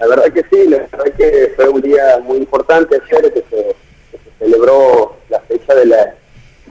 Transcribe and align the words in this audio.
La 0.00 0.06
verdad 0.06 0.32
que 0.32 0.42
sí, 0.50 0.66
la 0.66 0.78
verdad 0.78 1.12
que 1.16 1.52
fue 1.56 1.68
un 1.68 1.82
día 1.82 2.20
muy 2.24 2.38
importante 2.38 2.96
ayer 2.96 3.32
que 3.32 3.44
se, 3.50 3.76
celebró 4.38 5.16
la 5.28 5.38
fecha 5.40 5.74
de 5.74 5.84
la 5.84 6.14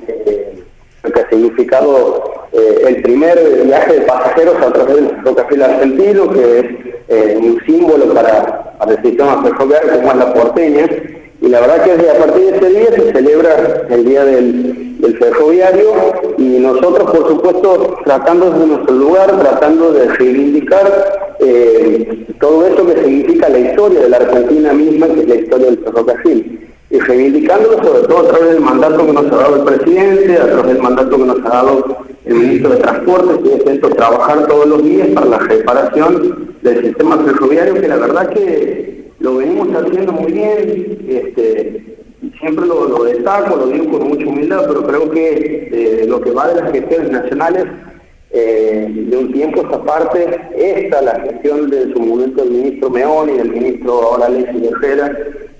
que 0.05 1.21
ha 1.21 1.29
significado 1.29 2.47
eh, 2.51 2.81
el 2.87 3.01
primer 3.03 3.37
viaje 3.65 3.99
de 3.99 4.01
pasajeros 4.01 4.55
a 4.61 4.73
través 4.73 4.95
del 4.95 5.09
ferrocarril 5.09 5.63
argentino, 5.63 6.29
que 6.31 6.59
es 6.59 6.65
eh, 7.07 7.37
un 7.39 7.61
símbolo 7.65 8.13
para, 8.13 8.75
para 8.77 8.91
el 8.91 9.01
sistema 9.03 9.43
ferroviario 9.43 9.91
como 9.93 10.11
es 10.11 10.17
la 10.17 10.33
porteña. 10.33 10.87
Y 11.41 11.47
la 11.47 11.61
verdad 11.61 11.83
que 11.83 12.09
a 12.09 12.17
partir 12.17 12.51
de 12.51 12.57
ese 12.57 12.69
día 12.69 12.91
se 12.91 13.11
celebra 13.13 13.85
el 13.89 14.05
Día 14.05 14.25
del, 14.25 14.85
Ferroviario 15.17 15.91
y 16.37 16.59
nosotros, 16.59 17.11
por 17.11 17.27
supuesto, 17.27 17.97
tratando 18.05 18.51
de 18.51 18.67
nuestro 18.67 18.95
lugar, 18.95 19.39
tratando 19.39 19.91
de 19.91 20.07
reivindicar 20.07 21.28
eh, 21.39 22.27
todo 22.39 22.67
eso 22.67 22.85
que 22.85 23.03
significa 23.03 23.49
la 23.49 23.59
historia 23.59 24.01
de 24.01 24.09
la 24.09 24.17
Argentina 24.17 24.73
misma, 24.73 25.07
que 25.07 25.21
es 25.21 25.27
la 25.27 25.35
historia 25.35 25.65
del 25.67 25.79
ferrocarril. 25.79 26.69
Y 26.91 26.99
reivindicándolo 26.99 27.83
sobre 27.83 28.07
todo 28.07 28.19
a 28.19 28.29
través 28.29 28.53
del 28.53 28.61
mandato 28.61 29.05
que 29.05 29.13
nos 29.13 29.25
ha 29.25 29.35
dado 29.35 29.55
el 29.57 29.63
presidente, 29.63 30.37
a 30.37 30.47
través 30.47 30.73
del 30.73 30.81
mandato 30.81 31.17
que 31.17 31.23
nos 31.23 31.39
ha 31.45 31.49
dado 31.49 31.97
el 32.25 32.33
ministro 32.35 32.69
de 32.71 32.77
Transporte, 32.77 33.43
que 33.43 33.55
intento 33.55 33.89
trabajar 33.89 34.47
todos 34.47 34.67
los 34.67 34.83
días 34.83 35.07
para 35.09 35.27
la 35.27 35.37
reparación 35.37 36.55
del 36.61 36.83
sistema 36.83 37.17
ferroviario, 37.17 37.75
que 37.75 37.87
la 37.87 37.97
verdad 37.97 38.29
que 38.29 39.11
lo 39.19 39.35
venimos 39.35 39.67
haciendo 39.75 40.13
muy 40.13 40.31
bien, 40.31 41.05
este, 41.07 41.97
siempre 42.39 42.65
lo, 42.65 43.03
destaco, 43.03 43.55
lo 43.55 43.67
digo 43.67 43.97
con 43.97 44.07
mucha 44.07 44.25
humildad, 44.27 44.65
pero 44.67 44.83
creo 44.85 45.11
que 45.11 45.69
eh, 45.71 46.05
lo 46.07 46.21
que 46.21 46.31
va 46.31 46.47
de 46.47 46.61
las 46.61 46.71
gestiones 46.71 47.11
nacionales, 47.11 47.65
eh, 48.31 48.87
de 49.09 49.17
un 49.17 49.31
tiempo 49.31 49.61
esta 49.61 49.81
parte, 49.83 50.39
esta, 50.55 51.01
la 51.01 51.19
gestión 51.21 51.69
de 51.69 51.91
su 51.93 51.99
momento 51.99 52.43
del 52.43 52.51
ministro 52.51 52.89
Meón 52.89 53.29
y 53.29 53.37
del 53.37 53.51
ministro 53.51 54.03
ahora 54.03 54.27
Alexis 54.27 54.71
Herrera, 54.71 55.17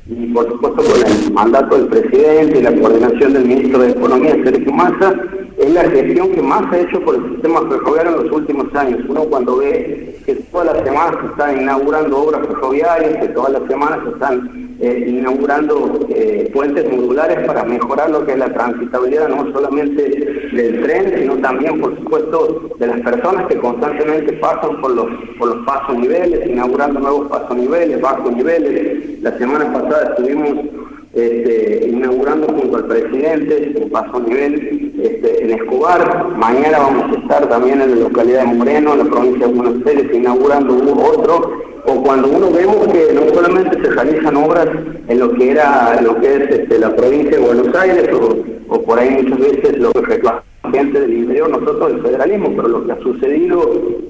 y 0.08 0.28
por 0.34 0.48
supuesto 0.50 0.84
con 0.84 1.12
el 1.12 1.34
mandato 1.34 1.78
del 1.78 1.88
presidente 1.88 2.60
y 2.60 2.62
la 2.64 2.76
coordinación 2.76 3.34
del 3.34 3.46
ministro 3.46 3.80
de 3.80 3.92
Economía, 3.92 4.36
Sergio 4.44 4.72
Massa, 4.72 5.14
es 5.58 5.74
la 5.74 5.84
gestión 5.90 6.32
que 6.32 6.42
más 6.42 6.72
ha 6.72 6.80
hecho 6.80 7.02
por 7.02 7.16
el 7.16 7.30
sistema 7.32 7.62
ferroviario 7.70 8.12
en 8.16 8.24
los 8.24 8.32
últimos 8.32 8.74
años. 8.76 9.02
Uno 9.10 9.26
cuando 9.26 9.58
ve 9.58 10.18
que 10.26 10.36
todas 10.36 10.74
las 10.74 10.88
semanas 10.88 11.18
se 11.22 11.28
están 11.28 11.62
inaugurando 11.62 12.18
obras 12.18 12.48
ferroviarias, 12.48 13.18
que 13.18 13.28
todas 13.34 13.52
las 13.52 13.68
semanas 13.68 14.00
se 14.04 14.10
están 14.12 14.78
eh, 14.80 15.06
inaugurando 15.10 16.08
eh, 16.10 16.50
puentes 16.54 16.90
modulares 16.90 17.46
para 17.46 17.66
mejorar 17.66 18.10
lo 18.10 18.26
que 18.26 18.32
es 18.32 18.40
la 18.40 18.54
transitabilidad, 18.54 19.28
no 19.28 19.52
solamente 19.52 20.39
del 20.52 20.82
tren, 20.84 21.14
sino 21.18 21.38
también, 21.38 21.80
por 21.80 21.96
supuesto, 21.98 22.70
de 22.80 22.88
las 22.88 23.02
personas 23.02 23.48
que 23.48 23.58
constantemente 23.58 24.34
pasan 24.34 24.82
por 24.82 24.92
los, 24.92 25.08
por 25.38 25.56
los 25.56 25.66
pasos 25.66 25.98
niveles, 25.98 26.48
inaugurando 26.48 27.00
nuevos 27.00 27.28
pasos 27.30 27.58
niveles, 27.58 28.02
bajos 28.02 28.34
niveles. 28.34 29.22
La 29.22 29.38
semana 29.38 29.72
pasada 29.72 30.16
estuvimos 30.16 30.66
este, 31.14 31.88
inaugurando 31.90 32.48
junto 32.48 32.78
al 32.78 32.86
presidente 32.86 33.74
un 33.82 33.90
paso 33.90 34.20
nivel 34.20 34.94
este, 35.02 35.44
en 35.44 35.52
Escobar. 35.52 36.28
Mañana 36.38 36.80
vamos 36.80 37.18
a 37.18 37.20
estar 37.20 37.50
también 37.50 37.82
en 37.82 37.92
la 37.92 38.08
localidad 38.08 38.46
de 38.46 38.54
Moreno, 38.56 38.94
en 38.94 39.00
la 39.00 39.06
provincia 39.06 39.48
de 39.48 39.54
Buenos 39.54 39.88
Aires, 39.88 40.06
inaugurando 40.14 40.76
otro. 41.04 41.70
O 41.86 42.04
cuando 42.04 42.28
uno 42.28 42.52
vemos 42.52 42.88
que 42.88 43.14
no 43.14 43.34
solamente 43.34 43.82
se 43.82 43.90
realizan 43.90 44.36
obras 44.36 44.68
en 45.08 45.20
lo 45.20 45.32
que 45.34 45.52
era 45.52 46.00
lo 46.02 46.20
que 46.20 46.36
es 46.36 46.50
este, 46.50 46.78
la 46.78 46.96
provincia 46.96 47.38
de 47.38 47.44
Buenos 47.44 47.74
Aires 47.76 48.10
o, 48.14 48.59
o 48.70 48.82
por 48.84 49.00
ahí 49.00 49.10
muchas 49.10 49.40
veces 49.40 49.78
lo 49.80 49.92
que 49.92 50.02
reclama 50.02 50.44
gente 50.72 51.00
del 51.00 51.14
interior, 51.14 51.50
nosotros 51.50 51.94
del 51.94 52.02
federalismo, 52.02 52.54
pero 52.56 52.68
lo 52.68 52.86
que 52.86 52.92
ha 52.92 53.00
sucedido, 53.00 53.62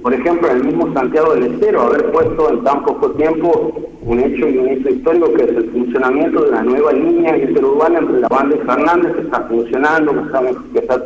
por 0.02 0.13
ejemplo, 0.13 0.49
en 0.49 0.57
el 0.57 0.63
mismo 0.65 0.93
Santiago 0.93 1.33
del 1.33 1.53
Estero, 1.53 1.81
haber 1.81 2.11
puesto 2.11 2.49
en 2.49 2.63
tan 2.63 2.83
poco 2.83 3.11
tiempo 3.11 3.71
un 4.02 4.19
hecho 4.19 4.49
y 4.49 4.57
un 4.57 4.67
hecho 4.69 4.89
histórico 4.89 5.33
que 5.33 5.43
es 5.43 5.49
el 5.49 5.69
funcionamiento 5.71 6.43
de 6.43 6.52
la 6.52 6.63
nueva 6.63 6.91
línea 6.91 7.37
interurbana 7.37 7.99
entre 7.99 8.19
la 8.19 8.27
banda 8.27 8.55
de 8.55 8.65
Fernández, 8.65 9.15
que 9.15 9.21
está 9.21 9.41
funcionando, 9.41 10.13
que 10.13 10.19
está, 10.19 10.41
que 10.73 10.80
está 10.80 11.03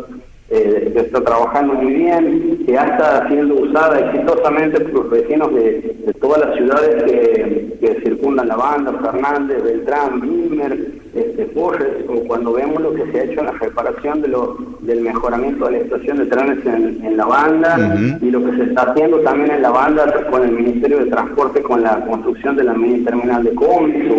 eh, 0.49 0.91
que 0.93 0.99
está 0.99 1.19
trabajando 1.23 1.73
muy 1.73 1.93
bien, 1.93 2.63
que 2.63 2.73
ya 2.73 2.83
está 2.83 3.27
siendo 3.27 3.55
usada 3.55 3.99
exitosamente 3.99 4.81
por 4.81 4.93
los 4.93 5.09
vecinos 5.09 5.51
de, 5.55 6.13
todas 6.21 6.41
las 6.45 6.55
ciudades 6.55 7.03
que, 7.05 7.99
circundan 8.03 8.49
la 8.49 8.55
banda, 8.55 8.93
Fernández, 9.01 9.63
Beltrán, 9.63 10.21
Wilmer, 10.21 10.91
este, 11.13 11.45
Porres, 11.45 12.05
o 12.07 12.27
cuando 12.27 12.53
vemos 12.53 12.81
lo 12.81 12.93
que 12.93 13.11
se 13.11 13.19
ha 13.19 13.23
hecho 13.25 13.41
en 13.41 13.45
la 13.45 13.51
reparación 13.51 14.21
de 14.21 14.29
lo, 14.29 14.57
del 14.79 15.01
mejoramiento 15.01 15.65
de 15.65 15.71
la 15.71 15.77
estación 15.77 16.17
de 16.17 16.25
trenes 16.25 16.65
en, 16.65 17.17
la 17.17 17.25
banda 17.25 17.95
y 18.19 18.31
lo 18.31 18.43
que 18.43 18.57
se 18.57 18.63
está 18.63 18.81
haciendo 18.83 19.19
también 19.19 19.51
en 19.51 19.61
la 19.61 19.69
banda 19.69 20.11
con 20.31 20.41
el 20.41 20.51
Ministerio 20.51 20.99
de 20.99 21.11
Transporte 21.11 21.61
con 21.61 21.83
la 21.83 22.03
construcción 22.05 22.55
de 22.55 22.63
la 22.63 22.73
mini 22.73 23.03
terminal 23.03 23.43
de 23.43 23.53
cómics 23.53 24.11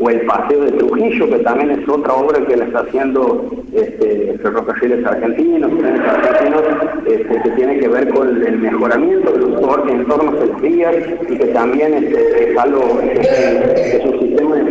o, 0.00 0.08
el 0.08 0.22
paseo 0.22 0.62
de 0.62 0.72
Trujillo, 0.72 1.28
que 1.28 1.38
también 1.40 1.70
es 1.70 1.86
otra 1.86 2.14
obra 2.14 2.44
que 2.46 2.56
le 2.56 2.64
está 2.64 2.80
haciendo 2.80 3.44
este, 3.74 4.38
Ferrocarriles 4.42 5.04
Argentinos 5.04 5.70
este, 7.06 7.42
que 7.42 7.50
tiene 7.50 7.78
que 7.78 7.88
ver 7.88 8.08
con 8.08 8.28
el 8.28 8.58
mejoramiento 8.58 9.32
de 9.32 9.38
los 9.38 9.90
entornos 9.90 10.40
del 10.40 10.60
día 10.62 10.90
y 11.28 11.36
que 11.36 11.46
también 11.46 11.92
este, 11.92 12.50
es 12.52 12.58
algo 12.58 13.00
es 13.02 14.04
un 14.06 14.20
sistema 14.20 14.56
de 14.56 14.70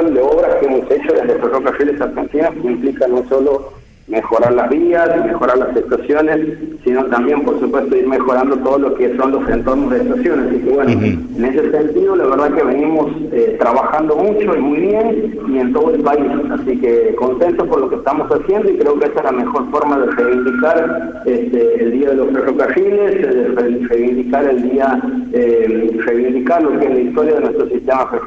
de 0.00 0.22
obras 0.22 0.54
que 0.56 0.66
hemos 0.66 0.90
hecho 0.90 1.12
desde 1.12 1.38
Ferrocarriles 1.38 2.00
Argentinos 2.00 2.50
que 2.62 2.66
implica 2.66 3.06
no 3.08 3.28
solo 3.28 3.72
mejorar 4.08 4.52
las 4.52 4.68
vías, 4.68 5.08
mejorar 5.24 5.58
las 5.58 5.76
estaciones, 5.76 6.58
sino 6.84 7.04
también, 7.06 7.42
por 7.42 7.58
supuesto, 7.60 7.96
ir 7.96 8.06
mejorando 8.06 8.56
todo 8.58 8.78
lo 8.78 8.94
que 8.94 9.16
son 9.16 9.32
los 9.32 9.48
entornos 9.48 9.90
de 9.90 10.02
estaciones. 10.02 10.48
Así 10.48 10.58
que 10.60 10.70
bueno, 10.70 10.90
en 10.90 11.44
ese 11.44 11.70
sentido, 11.70 12.16
la 12.16 12.26
verdad 12.26 12.54
que 12.54 12.64
venimos 12.64 13.10
eh, 13.32 13.56
trabajando 13.58 14.16
mucho 14.16 14.56
y 14.56 14.60
muy 14.60 14.80
bien 14.80 15.40
y 15.48 15.58
en 15.58 15.72
todo 15.72 15.94
el 15.94 16.02
país. 16.02 16.26
Así 16.50 16.78
que 16.80 17.14
contentos 17.14 17.68
por 17.68 17.80
lo 17.80 17.88
que 17.88 17.96
estamos 17.96 18.28
haciendo 18.30 18.70
y 18.70 18.76
creo 18.76 18.98
que 18.98 19.06
esa 19.06 19.20
es 19.20 19.24
la 19.24 19.32
mejor 19.32 19.70
forma 19.70 19.98
de 19.98 20.06
reivindicar 20.10 21.22
este, 21.24 21.82
el 21.84 21.92
Día 21.92 22.08
de 22.10 22.16
los 22.16 22.30
Ferrocarriles, 22.32 23.22
de 23.22 23.86
reivindicar 23.88 24.44
el 24.44 24.62
día, 24.62 25.02
eh, 25.32 26.00
reivindicar 26.04 26.62
lo 26.62 26.78
que 26.78 26.86
es 26.86 26.90
la 26.92 27.00
historia 27.00 27.34
de 27.34 27.40
nuestro 27.40 27.68
sistema 27.68 28.06
ferroviario. 28.08 28.22